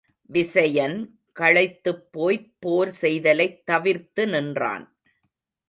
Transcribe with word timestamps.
விசயன் 0.29 0.95
களைத்துப் 1.39 2.11
போய்ப் 2.11 2.53
போர் 2.59 2.93
செய்தலைத் 3.01 3.63
தவிர்த்து 3.65 4.27
நின்றான். 4.27 4.85